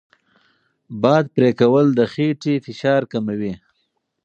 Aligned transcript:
باد 1.01 1.25
پرې 1.35 1.49
کول 1.59 1.85
د 1.97 1.99
خېټې 2.13 2.55
فشار 2.65 3.01
کموي. 3.11 3.53